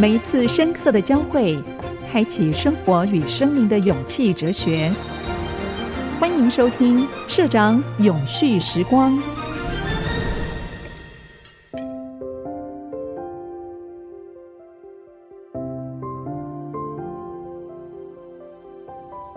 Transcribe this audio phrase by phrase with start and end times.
[0.00, 1.58] 每一次深刻的交汇，
[2.10, 4.90] 开启生活与生命的勇气哲学。
[6.18, 9.12] 欢迎收听《社长永续时光》。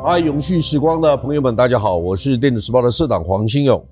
[0.01, 3.85] 嗨，永续时光的朋友们，大家好，我是电子时报的社长黄新勇。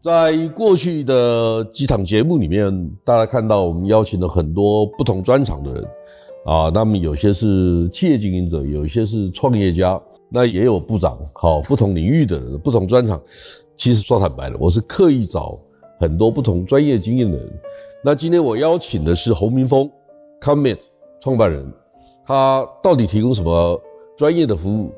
[0.00, 5.84] 在过去的几场节目里面，大家看到我们邀请了很多不同专场的人
[6.48, 13.20] 啊，那么有些是企业经营者，有些是创业家，那也有部长，好，不同领域的人，不同专场。
[13.76, 15.58] 其实说坦白了，我是刻意找
[16.00, 17.46] 很多不同专业经验的人。
[18.02, 19.90] 那今天我邀请的是侯明峰
[20.40, 20.78] ，Commit
[21.20, 21.70] 创办人，
[22.24, 23.78] 他到底提供什么
[24.16, 24.90] 专业的服务？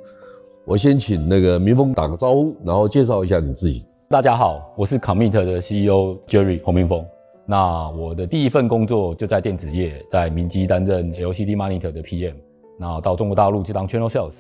[0.65, 3.85] 我先请那个明峰打个招呼，然后介绍一下你自己。
[4.09, 7.05] 大家好，我是 Commit 的 CEO Jerry 侯明峰。
[7.51, 12.37] 那我的第一份工作就在电子业，在明基担任 LCD Monitor 的 PM，
[12.79, 14.37] 然后到中国大陆去当 Channel Sales，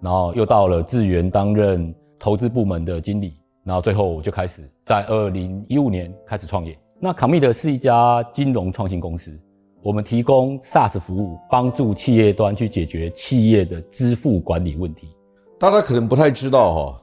[0.00, 3.34] 然后又到了智源担任投资部门的经理，
[3.64, 6.74] 然后最后我就开始在二零一五年开始创业。
[6.98, 9.38] 那 Commit 是一家金融创新公司，
[9.82, 15.14] 我们提供 SaaS 服务，帮助企业端去解决企业的支付管理问题。
[15.58, 17.02] 大家可能不太知道哈。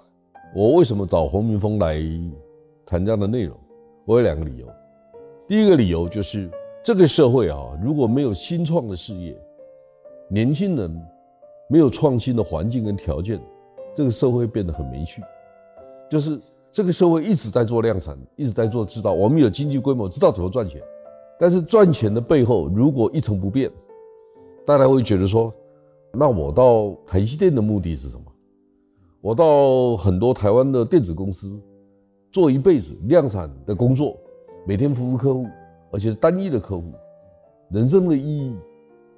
[0.55, 2.01] 我为什么找洪明峰来
[2.83, 3.55] 谈这样的内容？
[4.05, 4.65] 我有两个理由。
[5.51, 6.49] 第一个理由就是
[6.81, 9.37] 这个社会啊，如果没有新创的事业，
[10.29, 10.89] 年轻人
[11.67, 13.37] 没有创新的环境跟条件，
[13.93, 15.21] 这个社会变得很没趣。
[16.09, 16.39] 就是
[16.71, 20.81] 这个社会一直在做量产，一直在做制造，我们有经济规模，知道怎么赚钱，
[21.37, 23.69] 但是赚钱的背后如果一成不变，
[24.65, 25.53] 大家会觉得说，
[26.13, 28.23] 那我到台积电的目的是什么？
[29.19, 31.59] 我到很多台湾的电子公司
[32.31, 34.17] 做一辈子量产的工作，
[34.63, 35.47] 每天服务客户，
[35.91, 36.93] 而且是单一的客户，
[37.69, 38.55] 人生的意义，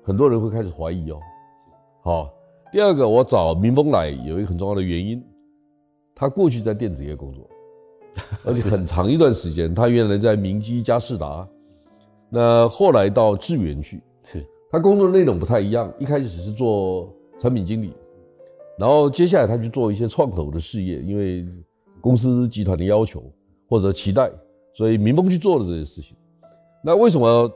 [0.01, 1.19] 很多人会开始怀疑哦。
[2.01, 2.33] 好，
[2.71, 5.21] 第二个，我找民峰来有一个很重要的原因，
[6.15, 7.49] 他过去在电子业工作，
[8.45, 11.45] 而且很长一段时间，他原来在明基佳士达，
[12.29, 17.93] 那后来到智原去，是他工作的内容不太一样，一开始是做产品经理。
[18.79, 21.45] 然后接下来他去做一些创投的事业，因为
[21.99, 23.21] 公司集团的要求
[23.69, 24.31] 或者期待，
[24.73, 26.15] 所以民风去做了这些事情。
[26.83, 27.51] 那为什么要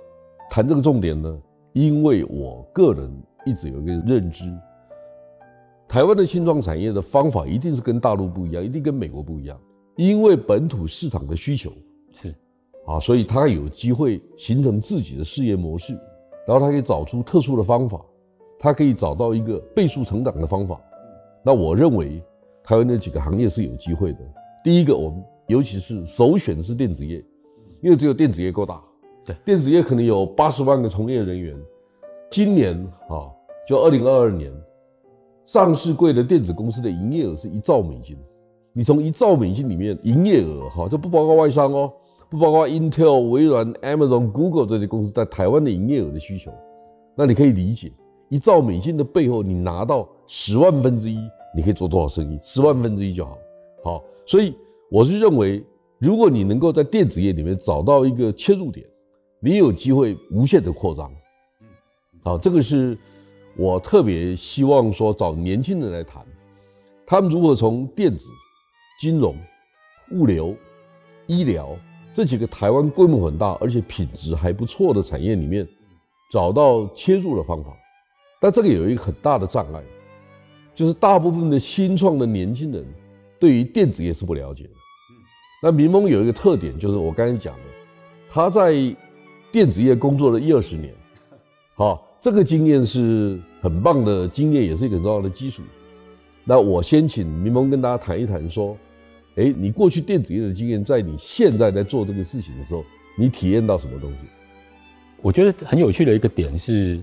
[0.49, 1.41] 谈这个重点呢？
[1.73, 3.11] 因为我个人
[3.45, 4.45] 一直有一个认知，
[5.87, 9.59] 台湾的新创产业的方法一定是跟大陆不一样，一定跟美国不一样，
[9.95, 11.71] 因为本土市场的需求
[12.11, 12.33] 是
[12.87, 15.93] 啊，所以他有机会形成自己的事业模式，
[16.47, 18.03] 然后他可以找出特殊的方法，
[18.57, 20.81] 他可以找到一个倍速成长的方法。
[21.43, 22.23] 那我认为，
[22.63, 24.19] 台湾那几个行业是有机会的。
[24.63, 27.23] 第一个，我们尤其是首选的是电子业，
[27.81, 28.81] 因为只有电子业够大。
[29.25, 31.57] 对，电子业可能有八十万个从业人员。
[32.29, 32.75] 今年
[33.09, 33.31] 啊，
[33.67, 34.51] 就二零二二年，
[35.45, 38.17] 上市柜的电子公司的营业额是一兆美金。
[38.73, 41.91] 你从一兆美金里面营业额哈，这不包括外商哦，
[42.29, 46.51] 不包括 Intel、微软、Amazon、Google 这些公司在台湾的营业额的需求，
[47.15, 47.91] 那你可以理解，
[48.29, 51.17] 一兆美金的背后，你拿到十万分之一。
[51.55, 52.37] 你可以做多少生意？
[52.43, 53.37] 十万分之一就好。
[53.83, 54.53] 好，所以
[54.89, 55.61] 我是认为，
[55.99, 58.85] 如果你能够在电子业里面找到一个切入点，
[59.41, 61.11] 你有机会无限的扩张。
[62.23, 62.97] 好，这个是
[63.57, 66.25] 我特别希望说找年轻人来谈，
[67.05, 68.27] 他们如果从电子、
[68.99, 69.35] 金融、
[70.11, 70.55] 物流、
[71.25, 71.75] 医疗
[72.13, 75.67] 这几个台湾规模很大而且品质还不错的产业里面
[76.31, 77.75] 找到切入的方法，
[78.39, 79.83] 但这个有一个很大的障碍。
[80.73, 82.85] 就是大部分的新创的年轻人，
[83.39, 84.69] 对于电子业是不了解的。
[85.63, 87.63] 那明峰有一个特点，就是我刚才讲的，
[88.29, 88.73] 他在
[89.51, 90.93] 电子业工作了一二十年，
[91.75, 95.63] 好，这个经验是很棒的经验，也是一个很重要的基础。
[96.43, 98.77] 那我先请明峰跟大家谈一谈，说，
[99.35, 102.83] 诶，你过去电子业的经验，在你现在在做这个事情的时候，
[103.17, 104.17] 你体验到什么东西？
[105.21, 107.01] 我觉得很有趣的一个点是。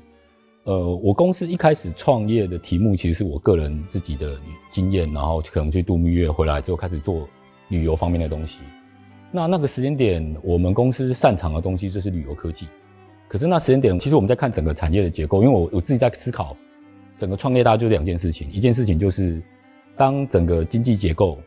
[0.65, 4.35] 呃，我公司一开始创业的题目其实是我个人自己的
[4.71, 7.29] 经验，然后可能去度蜜月回来之后开始做
[7.69, 8.61] 旅游方面的东西。
[9.31, 12.67] 那那个时间点，我们公司擅长的东西就是旅游科技。
[13.29, 16.57] 可是那时间点，其实我们在看整个产业的结构，因为我我自己在思考
[17.19, 19.43] 整个创业，大概就两件事情，一件事情就是
[19.97, 21.39] 当整个经济结构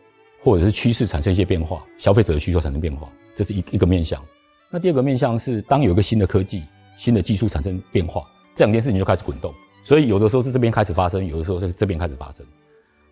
[0.43, 4.23] 或者是趋势产生一些变化，消费者的需求产生变化，这是一一个面向。
[4.69, 6.63] 那第二个面向是当有一个新的科技、
[6.97, 8.21] 新的技术产生变化。
[8.57, 12.43] 这两件事情就开始滚动，所以有的时候是这边开始发生，有的时候是这边开始发生。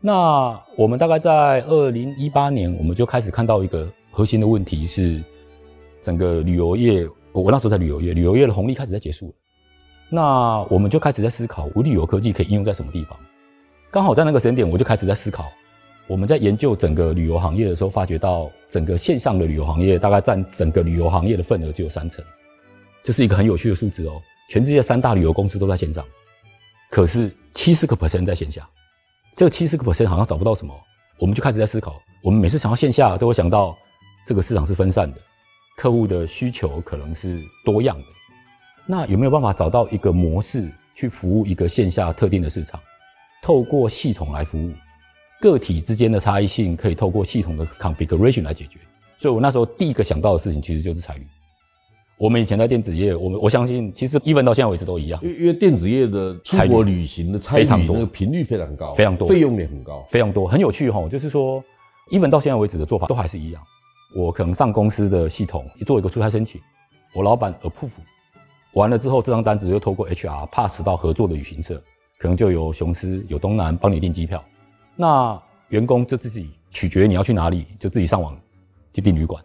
[0.02, 5.22] 那我们大概在二零一八年，我们就开始看到一个核心的问题是，
[6.02, 9.34] 整个旅游业，我那时候在旅游业，旅游业的红利开始在结束了。
[10.10, 13.16] 那我们就开始在思考，无旅游科技可以应用在什么地方？
[13.92, 15.46] 刚好在那个时间点，我就开始在思考，
[16.08, 22.26] 我们在研究整个旅游行业的时候，发觉到整个线上的旅游行业大概占整个旅游行业的份额只有三成，
[23.04, 24.20] 这是一个很有趣的数字哦。
[24.48, 26.06] 全世界三大旅游公司都在线上，
[26.92, 28.68] 可是七十个 percent 在线下，
[29.36, 30.74] 这个七十个 percent 好像找不到什么，
[31.20, 33.76] 我们就开始在思考，我们每次想到线下，都会想到
[34.26, 35.18] 这个市场是分散的，
[35.78, 38.06] 客户的需求可能是多样的。
[38.86, 42.80] 那有没有办法找到一个模式去服务一个线下特定的市场？
[43.42, 44.72] 透过系统来服务
[45.42, 48.80] 个体之间的差异性，可以透过系统的 configuration 来解决。
[49.18, 51.28] 所以我那时候第一个想到的事情，其实就是彩旅。
[52.18, 55.20] 我们以前在电子业，我们我相信，其实 even 到现在为止都一样。
[55.22, 60.48] 因为因为电子业的出国旅行的非常多，那个频率非常高，非常多，费用也很高，非常多。
[60.48, 61.62] 很有趣哈，就是说
[62.12, 63.62] ，even 到现在为止的做法都还是一样。
[64.16, 66.62] 我可能上公司的系统做一个出差申请，
[67.14, 67.92] 我老板 approve。
[68.76, 71.82] 完了之后，这张单子又透过 HR pass 到合作的旅行社，
[72.18, 74.42] 可能就有雄狮、有东南帮你订机票。
[74.96, 75.38] 那
[75.68, 78.38] 员工就自己取决你要去哪里，就自己上网
[78.94, 79.44] 去订旅馆。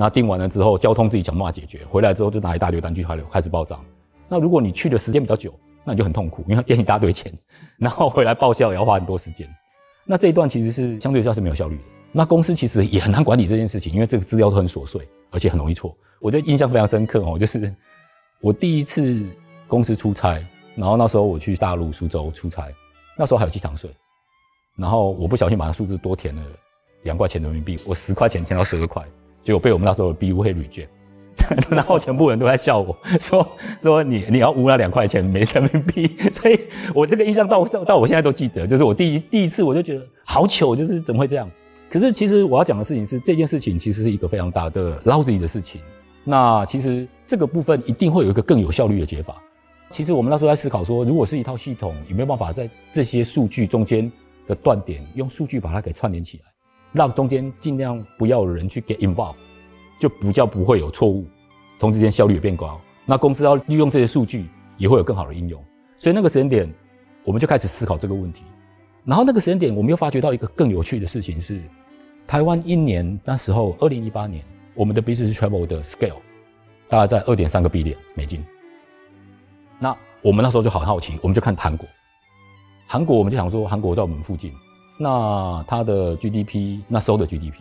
[0.00, 1.84] 那订完了之后，交通自己想办法解决。
[1.90, 3.84] 回来之后就拿一大堆单据开开始报账。
[4.30, 5.52] 那如果你去的时间比较久，
[5.84, 7.30] 那你就很痛苦，因为要给你一大堆钱，
[7.76, 9.46] 然后回来报销也要花很多时间。
[10.06, 11.82] 那这一段其实是相对上是没有效率的。
[12.12, 15.94] 那公司其实也很难管理这件事情，因为这个资料都很琐碎，而且很容易错。
[16.18, 17.70] 我的印象非常深刻哦，就是。
[18.40, 19.22] 我第一次
[19.68, 20.42] 公司出差，
[20.74, 22.68] 然后那时候我去大陆苏州出差，
[23.18, 23.90] 那时候还有机场税，
[24.76, 26.42] 然后我不小心把那数字多填了
[27.02, 29.04] 两块钱人民币，我十块钱填到十二块，
[29.42, 30.88] 结果被我们那时候的 BU 会 reject，
[31.70, 33.46] 然后全部人都在笑我 说
[33.80, 36.58] 说你你要污那两块钱没人民币， 所以
[36.94, 41.50] 我这个印象到到到我现在都记得，就是我第一第一次我就觉得好糗，就是怎么会这样？
[41.90, 45.80] 可是其实我要讲的事情是这件事情其实是一个非常大的 lousy 的事情。
[46.22, 49.42] 那其实这个部分一定会有一个更有效率的解法。
[49.90, 54.08] 其实我们那时候在思考说，如果是一套系统，有没有办法在这些数据中间
[54.46, 56.52] 的断点，用数据把它给串联起来，
[56.92, 59.36] 让中间尽量不要有人去 get involved，
[60.00, 61.26] 就比较不会有错误，
[61.78, 62.80] 同时间效率也变高。
[63.06, 65.62] 那公司要利用这些数据，也会有更好的应用。
[65.98, 66.72] 所以那个时间点，
[67.24, 68.42] 我们就开始思考这个问题。
[69.04, 71.60] 然后那个时间点，我们又发觉到一个更有趣的事情是，
[72.26, 74.44] 台湾一年那时候二零一八年。
[74.72, 76.14] 我们的 business travel 的 scale
[76.88, 78.42] 大概在二点三个 billion 美金。
[79.78, 81.86] 那我们那时候就好好奇，我们就看韩国。
[82.86, 84.52] 韩国我们就想说，韩国在我们附近，
[85.02, 87.54] 那它的 GDP 那时候的 GDP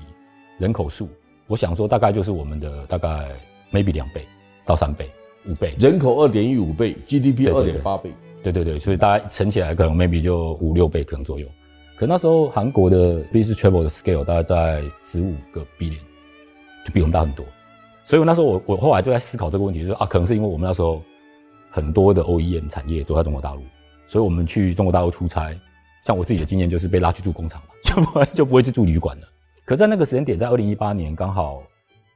[0.58, 1.08] 人口数，
[1.48, 3.30] 我想说大概就是我们的大概
[3.72, 4.28] maybe 两倍
[4.66, 5.10] 到三倍、
[5.48, 5.74] 五倍。
[5.80, 8.14] 人口二点一五倍，GDP 二点八倍。
[8.44, 11.48] 对对对，所以大家乘起来可能 maybe 就五六倍可能左右。
[11.96, 16.04] 可那时候韩国的 business travel 的 scale 大概在十五个 billion。
[16.86, 17.46] 就比我们大很多，
[18.06, 21.02] 所以我那时候我我后来就在思考这个问题，就是啊，可能是因为我们那时候
[21.70, 23.62] 很多的 OEM 产业都在中国大陆，
[24.08, 25.54] 所以我们去中国大陆出差，
[26.06, 29.28] 像我自己的经验就是被拉去住工厂嘛， 就不会就不会去住旅馆了。
[29.66, 31.62] 可在那个时间点，在二零一八年，刚好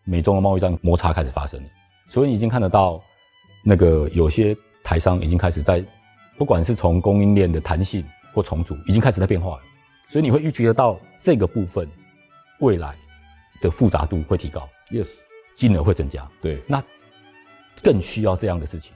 [0.04, 1.70] 美中的贸易战摩擦开始发生了，
[2.08, 3.02] 所以你已经看得到
[3.64, 5.84] 那个有些台商已经开始在，
[6.38, 9.62] 不管是从供应链的弹性或重组，已经开始在变化了，
[10.10, 11.88] 所以你会预期得到这个部分
[12.60, 12.96] 未来。
[13.62, 15.08] 的复杂度会提高，yes，
[15.56, 16.84] 金额会增加，对，那
[17.82, 18.92] 更需要这样的事情。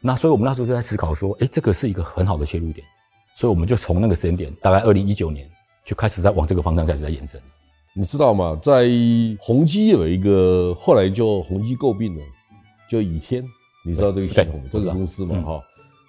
[0.00, 2.84] 那所以我们那时候就在思考说，哎，这个是一个很好的切入点，
[3.34, 5.48] 所以我们就从那个时间点，大概二零一九年
[5.84, 7.40] 就开始在往这个方向开始在延伸。
[7.94, 8.58] 你知道吗？
[8.62, 8.88] 在
[9.38, 12.22] 宏基有一个后来就宏基诟病了，
[12.90, 13.44] 就倚天，
[13.84, 15.42] 你知道这个系统这个公司吗？
[15.42, 15.52] 哈、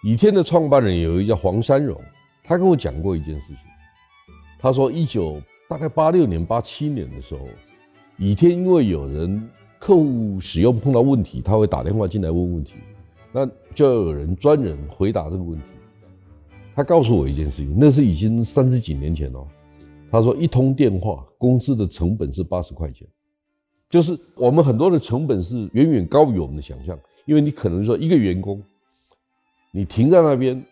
[0.03, 1.99] 嗯，倚天的创办人有一个叫黄山荣，
[2.43, 3.57] 他跟我讲过一件事情，
[4.59, 7.41] 他说一九大概八六年、八七年的时候。
[8.17, 9.49] 倚天因为有人
[9.79, 12.75] 客户使用碰到问题，他会打电话进来问问题，
[13.31, 15.65] 那就要有人专人回答这个问题。
[16.75, 19.45] 他告诉我一件事情，那是已经三十几年前了。
[20.09, 23.07] 他说一通电话工资的成本是八十块钱，
[23.89, 28.61] 就是我们很多的成本是远远高于我们的想象，因为你可能说一个员工，
[29.71, 30.63] 你停在那边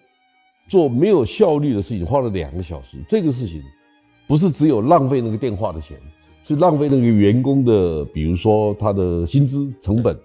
[0.68, 3.62] 做没有效率的事情，花了两个小时，这个事情
[4.28, 5.98] 不是只有浪费那个电话的钱。
[6.42, 10.18] 是浪费那个员工的，比如说他的薪资成本，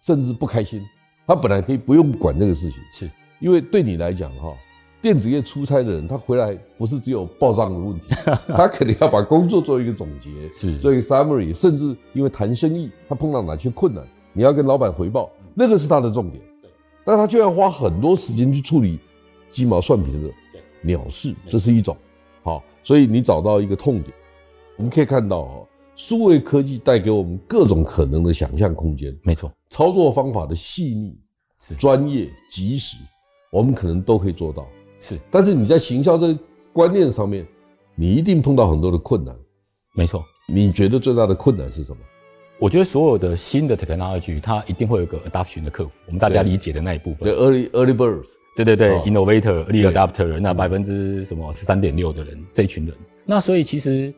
[0.00, 0.80] 甚至不开心。
[1.26, 4.54] 他本来可以不用管这个事情，是因为对你来讲哈，
[5.02, 8.06] 电子业出差的人，他回来不是只有报账的问题，
[8.48, 16.42] 他肯定要把工作做一个总结，是做一个 summary，甚至因为谈生意，他碰到哪些困难，你要跟老板回报，那个是他的重点。
[16.60, 16.70] 对
[17.04, 18.98] 但他就要花很多时间去处理
[19.48, 20.18] 鸡毛蒜皮的
[20.82, 21.96] 鸟事，这是一种
[22.42, 24.12] 好，所以你找到一个痛点。
[24.76, 25.54] 我们可以看到啊，
[25.94, 29.16] 数位科技带给我们各种可能的想象空间。
[29.22, 31.16] 没错，操作方法的细腻，
[31.78, 32.96] 专业、及时，
[33.52, 34.66] 我们可能都可以做到。
[35.06, 36.38] 是，但是你在行销这个
[36.72, 37.46] 观念上面，
[37.94, 39.32] 你一定碰到很多的困难。
[39.94, 41.98] 没错，你觉得最大的困难是什么？
[42.58, 47.20] 我觉得所有的新的 technology，它一定会有一个 adoption 的 curve，我们大家理解的那一部分。
[47.20, 52.92] 对，early early birds，对对对、哦、，innovator，early adopter，那百分之什么十三点六的人，这一群人。
[53.24, 54.12] 那所以其实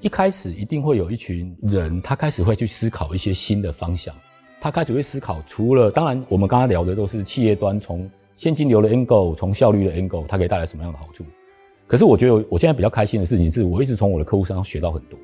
[0.00, 4.14] 一开始一定会有一群人，他开始会去思考一些新的方向，
[4.58, 11.22] 他开始会思考，除了当然我们刚刚聊的都是企业端从现金流的 angle，从效率的 angle，它可以带来什么样的好处。
[11.86, 15.18] 可是我觉得我现在比较开心的事情是，我一直从我的客户身上学到很多。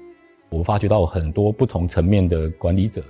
[0.50, 3.02] 我发觉到很多不同层面的管理者，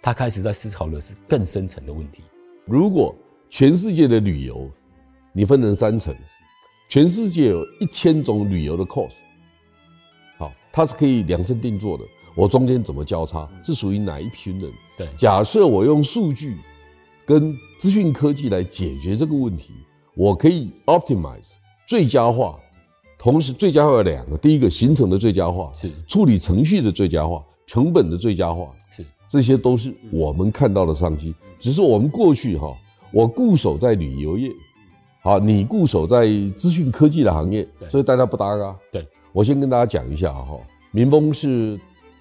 [0.00, 2.22] 他开始在思考的是更深层的问题。
[2.64, 3.14] 如果
[3.50, 4.66] 全世界的旅游，
[5.30, 6.16] 你分成三层，
[6.88, 9.12] 全世界有一千种旅游的 course，
[10.38, 12.04] 好，它是可以量身定做的。
[12.34, 14.72] 我中间怎么交叉，是属于哪一群人？
[14.96, 16.56] 对，假设我用数据
[17.30, 19.72] 跟资讯科技来解决这个问题，
[20.16, 21.46] 我可以 optimize
[21.86, 22.58] 最佳化。
[23.16, 31.32] 同时，最佳化有两个：第一个，行程的最佳化是处理程序的最佳化，成本的最佳化是，这些都是我们看到的商机。
[31.60, 32.76] 只是我们过去哈，
[33.12, 34.50] 我固守在旅游业，
[35.22, 38.76] 好，你固守在资讯科技的行业，所以大家不搭嘎。
[38.90, 40.58] 对，我先跟大家讲一下哈，
[40.90, 41.78] 民丰是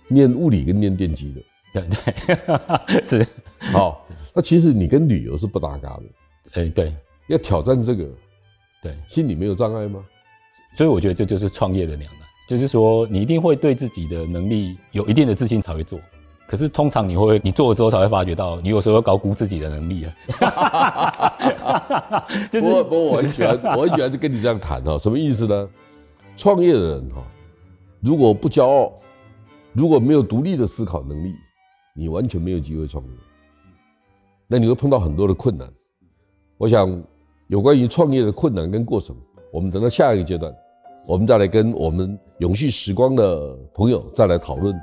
[0.07, 1.89] 念物理跟念电机的，对
[2.85, 3.27] 对， 是。
[3.73, 4.05] 好，
[4.39, 6.03] 那其实你跟旅游是不搭嘎的。
[6.53, 6.95] 哎，对，
[7.27, 8.07] 要挑战这个，
[8.81, 10.01] 对，心里没有障碍吗？
[10.75, 15.99] 所以我觉得这就是创业的两难，就是说你一定会对自己的能力有一定的自信才会做，
[16.47, 20.15] 可是通常你会你做了之后才会发觉到，你有时候会高估自己的能力啊。
[22.49, 25.69] 就是不不，我很喜欢， 我很喜欢就跟你这样谈哈，什么意思呢？
[26.37, 27.21] 创业的人哈，
[27.99, 28.93] 如果不骄傲，
[29.73, 31.35] 如果没有独立的思考能力，
[31.93, 33.09] 你完全没有机会创业。
[34.51, 35.71] 那你会碰到很多的困难。
[36.57, 37.01] 我想
[37.49, 39.15] 有关于创业的困难跟过程。
[39.53, 40.51] 我们等到下一个阶段，
[41.05, 44.75] 我们再来跟我们永续时光的朋友再来讨论。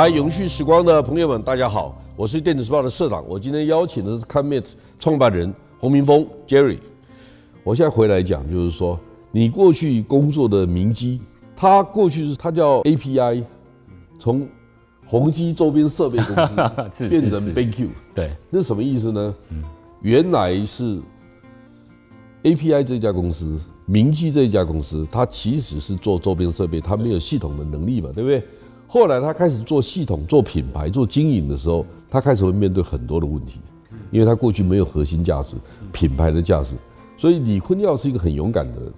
[0.00, 3.24] 嗨，永续时光的朋友们，大家好，我是电子时报的社长。
[3.28, 4.64] 我今天邀请的是 Commit
[4.96, 6.78] 创办人洪明峰 Jerry。
[7.64, 8.96] 我现在回来讲，就是说
[9.32, 11.20] 你过去工作的明基，
[11.56, 13.42] 他过去是他叫 API，
[14.20, 14.46] 从
[15.04, 16.46] 宏基周边设备公
[16.92, 17.88] 司 变成 BenQ。
[18.14, 19.34] 对，那什么意思呢？
[20.02, 21.00] 原来是
[22.44, 28.40] API 这家公司，明基这一家公司，它其实是做周边设备，它没有系统的能力嘛，对不对？
[28.90, 33.60] 后来他开始做系统、做品牌、做经营的时候，他开始会面对很多的问题，
[34.10, 35.54] 因为他过去没有核心价值、
[35.92, 36.74] 品牌的价值。
[37.18, 38.92] 所以李坤耀是一个很勇敢的人，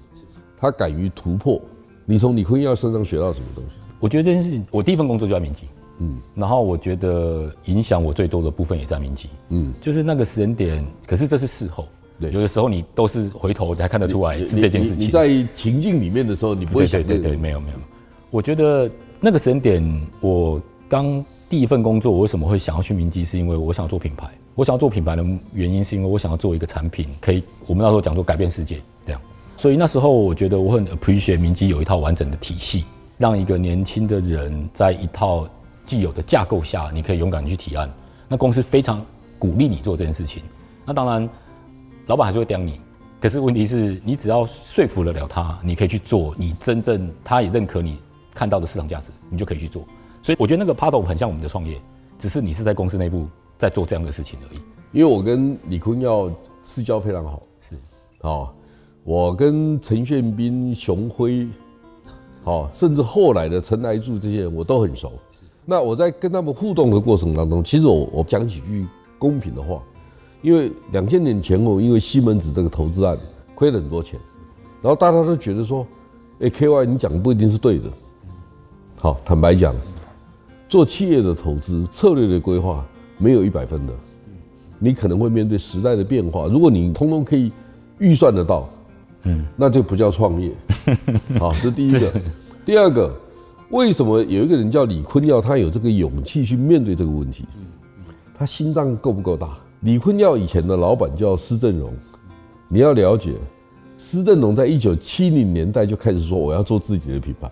[0.56, 1.60] 他敢于突破。
[2.06, 3.70] 你从李坤耀身上学到什么东西？
[3.98, 5.66] 我觉得这件事情，我第一份工作就在民企，
[5.98, 10.86] 嗯，然后我觉得影响我最多的部分也在民企，嗯，就是那个时间点。
[11.04, 11.88] 可是这是事后，
[12.20, 15.04] 对，有的时候你都是回头才看得出来是这件事情。
[15.04, 17.76] 你在情境里面的时候，你不会想对对对，没有没有。
[18.30, 18.88] 我觉得。
[19.22, 20.58] 那个时间点，我
[20.88, 23.22] 刚第一份工作，我为什么会想要去明基？
[23.22, 24.26] 是因为我想要做品牌。
[24.54, 25.22] 我想要做品牌的
[25.52, 29.20] 原因，是因为我想要做一个产品，可以我们那时候讲做改变世界这样。
[29.56, 32.86] 所以那时候我觉得我很 appreciate 明基有一套完整的体系，
[33.18, 35.46] 让一个年轻的人在一套
[35.84, 37.90] 既有的架构下，你可以勇敢去提案。
[38.26, 39.04] 那公司非常
[39.38, 40.42] 鼓励你做这件事情。
[40.86, 41.28] 那当然，
[42.06, 42.80] 老板还是会刁你，
[43.20, 47.98] 可是问题是你只要说服得了他，你可以去做，你真正他也认可你。
[48.40, 49.84] 看到的市场价值，你就可以去做。
[50.22, 51.78] 所以我觉得那个 part of 很像我们的创业，
[52.18, 53.26] 只是你是在公司内部
[53.58, 54.58] 在做这样的事情而已。
[54.92, 56.32] 因为我跟李坤耀
[56.62, 57.76] 私交非常好，是，
[58.22, 58.48] 哦，
[59.04, 61.46] 我跟陈炫斌、熊辉，
[62.44, 65.12] 哦，甚至后来的陈来柱这些人我都很熟。
[65.66, 68.86] 那我在跟他们互动的过程当中，其实我我讲几句
[69.18, 69.82] 公平的话，
[70.40, 73.18] 因为两千年前后，因为西门子这个投资案
[73.54, 74.18] 亏了很多钱，
[74.80, 75.86] 然后大家都觉得说，
[76.40, 77.90] 哎，KY 你讲的不一定是对的。
[79.02, 79.74] 好，坦白讲，
[80.68, 83.94] 做企业的投资策略的规划没有一百分的，
[84.78, 86.46] 你可能会面对时代的变化。
[86.48, 87.50] 如果你通通可以
[87.98, 88.68] 预算得到，
[89.22, 90.52] 嗯，那就不叫创业。
[91.38, 92.12] 好，这是第一个。
[92.62, 93.10] 第二个，
[93.70, 97.46] 为什么有一个人叫李坤耀，他有这个勇气去面对这个问题？
[98.34, 99.56] 他心脏够不够大？
[99.80, 101.90] 李坤耀以前的老板叫施正荣，
[102.68, 103.32] 你要了解，
[103.96, 107.50] 施正荣在一九七零年代就开始说我要做自己的品牌，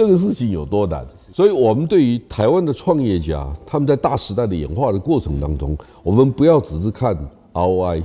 [0.00, 1.06] 这个事情有多难？
[1.34, 7.14] 所以，我们对于台湾的创业家，他们在大时代的演化的过程当中，我们不要只是看
[7.52, 8.02] ROI，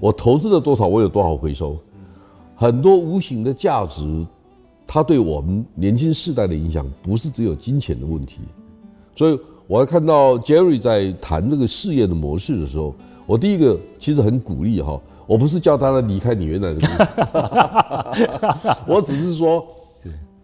[0.00, 1.76] 我投资了多少，我有多少回收，
[2.56, 4.26] 很多无形的价值，
[4.88, 8.40] 它对我们年轻世代的影响，不是只有金钱的问题。
[9.14, 9.38] 所以，
[9.68, 12.92] 我还看到 Jerry 在谈这个事业的模式的时候，
[13.24, 16.88] 我第一个其实很鼓励哈，我不是叫他离开你原来的公
[18.64, 19.64] 司， 我只是说，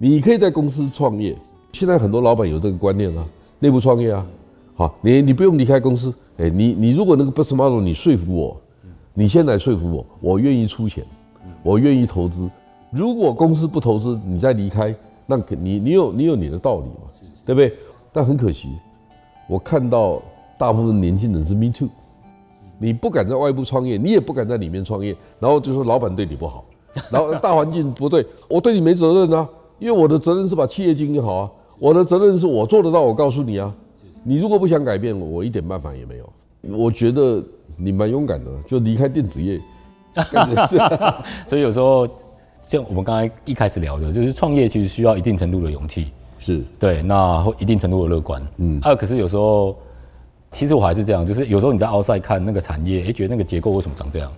[0.02, 1.37] 你可以在公司创业。
[1.71, 3.25] 现在很多老板有这个观念啊，
[3.61, 4.26] 内部创业啊，
[4.75, 8.61] 好，你你不用离开公司，哎，你你如果那个 best model 你说服我，
[9.14, 11.04] 你先来说服我，我愿意出钱，
[11.62, 12.50] 我愿意投资。
[12.90, 14.92] 如果公司不投资，你再离开，
[15.25, 17.09] 那你你有你有你的道理嘛，
[17.47, 17.73] 对不对？
[18.12, 18.71] 但很可惜，
[19.49, 20.21] 我看到
[20.59, 21.88] 大部分年轻人是 me too，
[22.76, 26.64] 你不敢在外部创业，你也不敢在里面创业，然后就说老板对你不好，
[27.09, 29.49] 然后大环境不对，我对你没责任啊，
[29.83, 31.51] 因为我的责任是把企业经营好啊。
[31.81, 33.75] 我的责任是我做得到，我告诉你啊，
[34.23, 36.33] 你如果不想改变，我一点办法也没有。
[36.79, 37.43] 我觉得
[37.77, 39.61] 你蛮勇敢的，就离开电子业。
[41.49, 42.07] 所以有时候
[42.61, 48.41] 像我们刚才一开始聊的，就是创业其实需要一定程度的勇气，是对，那一定程度的乐观。
[48.59, 49.75] 嗯，还有可是有时候，
[50.53, 54.31] 其实我还是这样，就是有时候你在 outside 看那个产业，哎，觉得那个结构为什么长这样，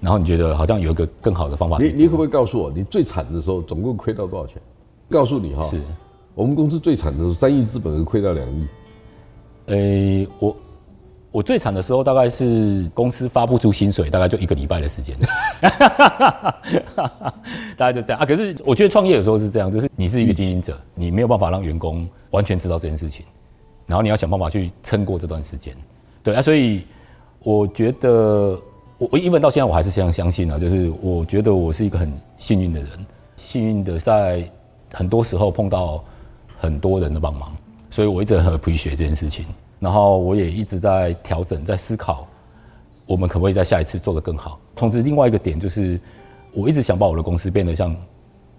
[0.00, 1.76] 然后你觉得好像有一个更好的方法。
[1.78, 4.60] 你你可不可以告诉我，你最惨的时候总共亏到多少钱？
[5.10, 5.62] 告诉你哈。
[5.64, 5.80] 是。
[6.34, 8.66] 我们公司最惨的是三亿资本亏到两亿。
[9.66, 10.56] 诶，我
[11.32, 15.18] 我最惨的时候大概是公司发不出薪水，大概就一个礼拜的时间，
[17.76, 18.24] 大概就这样啊。
[18.24, 23.26] 可是我觉得创业有时候是这样，就是你是一个经营者，你没有办法让员工完全知道这件事情，
[23.86, 25.76] 然后你要想办法去撑过这段时间。
[26.22, 26.84] 对啊，所以
[27.42, 28.58] 我觉得
[29.00, 32.88] 我我因为到现在我还是非常相信啊，就是我觉得我是一个很幸运的人，
[33.34, 34.48] 幸运的在
[34.92, 36.04] 很多时候碰到。
[36.62, 37.56] 很多人的帮忙，
[37.88, 39.46] 所以我一直很 appreciate 这件事情。
[39.78, 42.28] 然后我也一直在调整，在思考，
[43.06, 44.60] 我们可不可以在下一次做得更好。
[44.76, 45.98] 同时，另外一个点就是，
[46.52, 47.96] 我一直想把我的公司变得像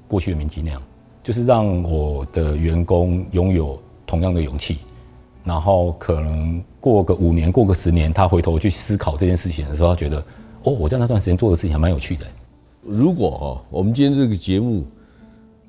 [0.08, 0.82] 过去的明基那样，
[1.22, 4.80] 就是让我的员工拥有同样的勇气。
[5.44, 10.18] 然后可能过个五年，过个十年，他回头去思考这件事情的时候，他觉得，
[10.64, 12.26] 哦，我在那段时间做的事情还蛮有趣的。
[12.84, 14.84] 如果啊，我们今天这个节目，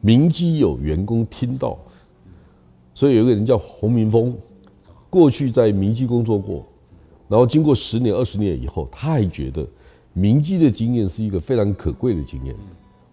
[0.00, 1.78] 明基有员工听到。
[2.94, 4.36] 所以有一个人叫洪明峰，
[5.08, 6.62] 过去在明基工作过，
[7.26, 9.66] 然后经过十年、二十年以后，他还觉得
[10.12, 12.54] 明基的经验是一个非常可贵的经验。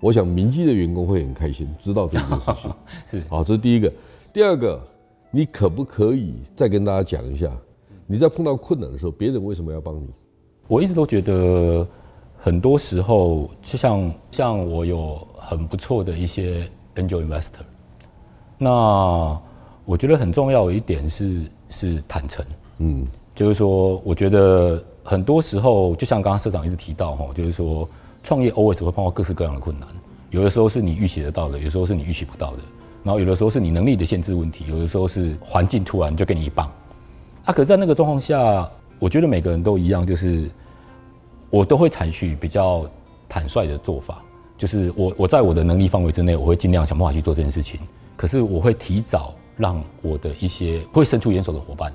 [0.02, 2.74] 我想明基的员工会很开心知道这件事情。
[3.08, 3.92] 是，好，这是第一个。
[4.34, 4.86] 第二个，
[5.32, 7.52] 你可不可以再跟大家讲一下，
[8.08, 10.08] 你在碰到困难的时候，别人为什么要帮你？
[10.68, 11.88] 我一直都觉得，
[12.38, 17.62] 很多时候就像像我有很不错的一些 angel investor，
[18.58, 19.40] 那。
[19.86, 22.46] 我觉得很重要的一点是是坦诚，
[22.78, 27.90] 嗯，就是说，我觉得很多时候，就像刚刚社长一直提到哈，就是说，
[28.22, 29.90] 创业 always 会碰到各式各样的困难，
[30.30, 32.60] 有的时候是你预期得到的，有的时候是你预期不到的，
[33.04, 36.72] 然后有的时候是你能力的限制问题，有的时候是环境突然就给你一棒，
[37.46, 40.50] 啊，可是在那个状况下，我觉得每个人都一样，就是
[41.50, 42.86] 我都会采取比较
[43.28, 44.22] 坦率的做法，
[44.58, 47.80] 就是我我在我的能力范围之内，我会尽量想办法去做这件事情，
[48.16, 49.34] 可是我会提早。
[49.60, 51.94] 让我的一些会伸出援手的伙伴，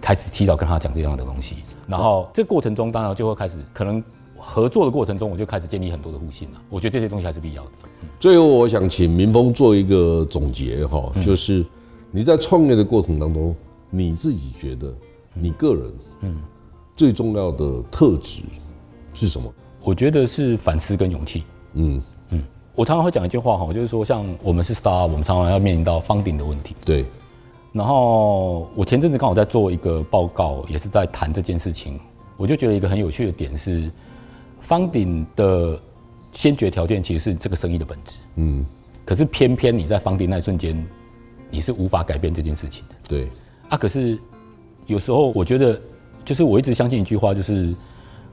[0.00, 1.56] 开始提早跟他讲这样的东西，
[1.88, 4.00] 然后这过程中，当然就会开始可能
[4.44, 6.60] 合作的过程中，我就开始建立很多的互信了。
[6.68, 7.70] 我觉得这些东西还是必要的。
[8.18, 11.64] 最后，我想请民峰做一个总结哈，就是
[12.10, 13.54] 你在创业的过程当中，
[13.88, 14.92] 你自己觉得
[15.32, 16.36] 你个人嗯
[16.96, 18.40] 最重要的特质
[19.14, 19.52] 是什么？
[19.82, 21.44] 我觉得是反思跟勇气。
[21.74, 22.42] 嗯嗯。
[22.74, 26.74] 我常常会讲一句话哈，就是说，像我们是 star，我们常常要面临到 funding 的问题。
[26.84, 27.04] 对。
[27.72, 31.98] 然后我前阵子刚好在做一个报告，也是在谈这件事情。
[32.36, 33.90] 我就觉得一个很有趣的点是
[34.72, 35.78] ，funding 的
[36.32, 38.18] 先决条件其实是这个生意的本质。
[38.36, 38.64] 嗯。
[39.04, 40.86] 可是偏偏你在 funding 那一瞬间，
[41.50, 42.94] 你是无法改变这件事情的。
[43.06, 43.28] 对。
[43.68, 44.18] 啊，可是
[44.86, 45.80] 有时候我觉得，
[46.24, 47.74] 就是我一直相信一句话，就是。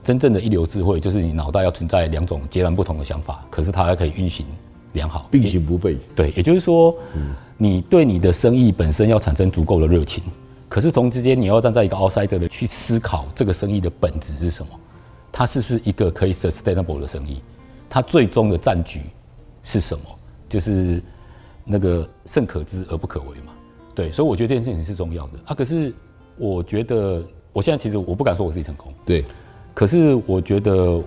[0.02, 4.46] 真正的一流智慧，就是你脑袋要存在两种截然不同的想法，可是它还可以运行
[4.94, 5.98] 良好，并行不悖。
[6.16, 10.24] 对，也就是说，嗯，你对你的生意本身要产生足够的热情，
[10.70, 14.72] 可是同时间你要站在一个 outsider 的去思考这个生意的本质是什么，
[15.32, 17.42] 它是不是一个可以 sustainable 的生意，
[17.90, 19.02] 它最终的战局
[19.64, 20.04] 是什么，
[20.48, 21.02] 就是
[21.64, 23.54] 那个甚可知而不可为嘛。
[23.96, 25.54] 对，所以我觉得这件事情是重要的啊。
[25.54, 25.94] 可是
[26.38, 29.26] 我觉得我现在其实我不敢说我自己成功，对，
[29.74, 31.04] 可是我觉得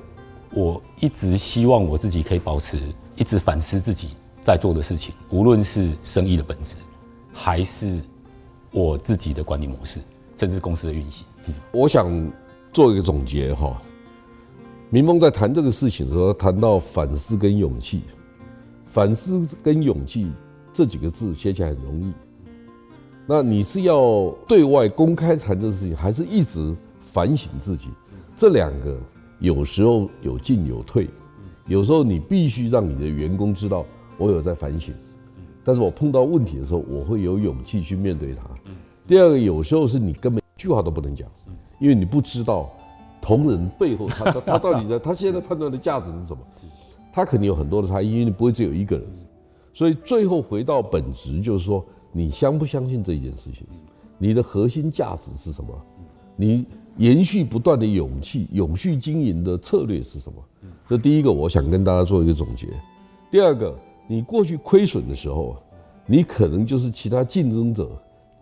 [0.50, 2.78] 我一直希望我自己可以保持
[3.16, 4.10] 一直反思自己
[4.42, 6.74] 在做的事情，无论是生意的本质，
[7.32, 8.00] 还是
[8.70, 10.00] 我自己的管理模式，
[10.36, 11.26] 甚至公司的运行。
[11.46, 12.30] 嗯，我想
[12.72, 13.80] 做一个总结哈。
[14.92, 18.02] 明峰在谈这个事情的时候，谈到反思跟勇气，
[18.84, 20.30] 反思跟勇气
[20.70, 22.12] 这几个字写起来很容易。
[23.26, 27.88] 那你是要对外公开谈这个事情，还是一直反省自己？
[28.36, 29.00] 这两个
[29.38, 31.08] 有时候有进有退，
[31.66, 33.86] 有时候你必须让你的员工知道
[34.18, 34.92] 我有在反省，
[35.64, 38.42] 但是我碰到问题的时候，我会有勇气去面对它。
[39.06, 41.26] 第二个，有时候是你根本一句话都不能讲，
[41.80, 42.70] 因为你不知道。
[43.22, 46.38] 同仁背后他，他他他到底在 他现在判断的价值是什么？
[47.12, 49.06] 他肯定有很多的差异，因为你不会只有一个人。
[49.72, 53.66] 所以最后回到本质，就是说你相不相信这一件事情？
[54.18, 55.72] 你的核心价值是什么？
[56.36, 60.42] 你延续不断的勇气、永续经营的策略是什么？
[60.86, 62.68] 这第一个，我想跟大家做一个总结。
[63.30, 63.74] 第二个，
[64.06, 65.56] 你过去亏损的时候，
[66.06, 67.90] 你可能就是其他竞争者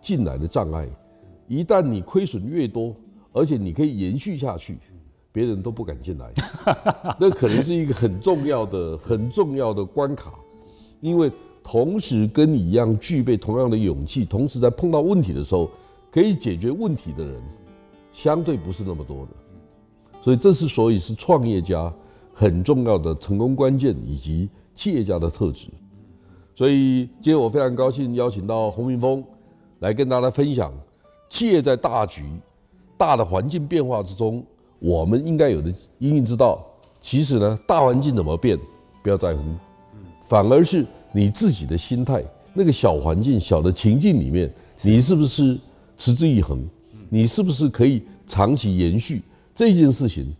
[0.01, 0.87] 进来的障碍。
[1.47, 2.95] 一旦你亏损越多，
[3.33, 4.77] 而且你可以延续下去，
[5.31, 6.31] 别人都不敢进来，
[7.19, 10.33] 那可能是一个很重要的、很重要的关卡，
[10.99, 11.31] 因为
[11.63, 15.69] 同时跟你一样具备同样的勇气，同时在碰到问题的时候
[16.11, 17.41] 可以解决问题的人，
[18.11, 19.31] 相对不是那么多的，
[20.21, 21.93] 所以这是所以是创业家
[22.33, 25.67] 很重要的成功关键以及企业家的特质。
[26.53, 29.23] 所以今天我非常高兴邀请到洪明峰
[29.79, 30.73] 来跟大家分享
[31.29, 32.23] 企业在大局。
[33.01, 34.43] 大的环境变化之中，
[34.77, 36.63] 我们应该有的应应之道。
[37.01, 38.55] 其实呢，大环境怎么变，
[39.01, 39.41] 不要在乎，
[40.21, 42.23] 反而是你自己的心态。
[42.53, 45.59] 那个小环境、小的情境里面，你是不是
[45.97, 46.63] 持之以恒？
[47.09, 49.23] 你是不是可以长期延续？
[49.55, 50.31] 这件事情，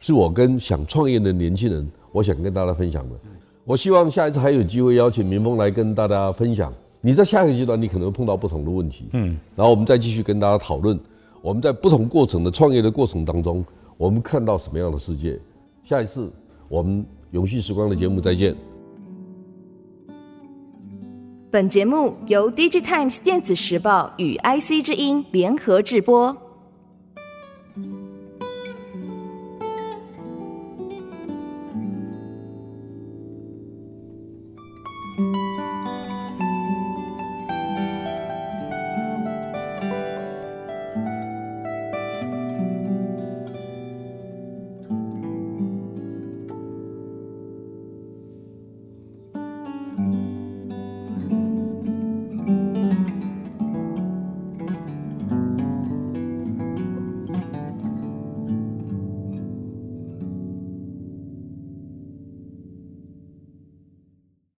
[0.00, 3.14] 是我跟想创业的年轻人，我想跟大家分享的。
[3.62, 6.72] 我希望下一次还有机会邀请民峰来跟大家分享。
[7.02, 10.98] 你在下一个阶段，你可能会碰到不同的问题，嗯，然后我们再继续跟大家讨论。
[11.46, 13.64] 我们在不同过程的创业的过程当中，
[13.96, 15.38] 我们看到什么样的世界？
[15.84, 16.28] 下一次
[16.68, 18.52] 我们永续时光的节目再见。
[21.48, 26.36] 本节目由 DigiTimes 电子时报与 IC 之音联合制播。